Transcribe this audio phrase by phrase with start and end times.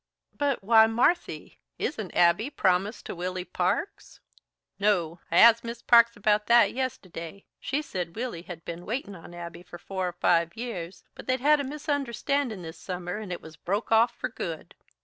[0.35, 4.19] "But, why, Marthy, isn't Abby promised to Willy Parks?"
[4.79, 7.45] "No; I asked Mis' Parks about that yisterday.
[7.59, 11.39] She said Willy had been waitin' on Abby for four or five years, but they'd
[11.39, 14.73] had a misunderstandin' this summer, and it was broke off for good."